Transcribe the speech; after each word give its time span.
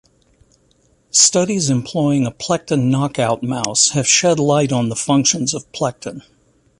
Studies 1.11 1.69
employing 1.69 2.25
a 2.25 2.31
plectin 2.31 2.85
knockout 2.89 3.43
mouse 3.43 3.91
have 3.91 4.07
shed 4.07 4.39
light 4.39 4.71
on 4.71 4.89
the 4.89 4.95
functions 4.95 5.53
of 5.53 5.71
plectin. 5.73 6.23